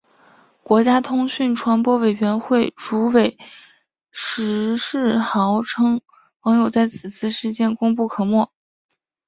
[0.63, 3.37] 国家通讯传播委员会主委
[4.09, 6.01] 石世豪称
[6.39, 8.51] 网友在此事件功不可没。